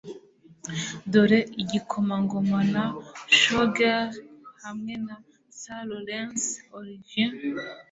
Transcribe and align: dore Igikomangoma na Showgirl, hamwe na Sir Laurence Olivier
dore 1.11 1.39
Igikomangoma 1.61 2.59
na 2.73 2.83
Showgirl, 3.39 4.09
hamwe 4.63 4.93
na 5.05 5.15
Sir 5.59 5.79
Laurence 5.89 6.47
Olivier 6.77 7.31